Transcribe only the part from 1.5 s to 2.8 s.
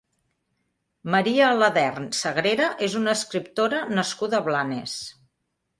Aladern Sagrera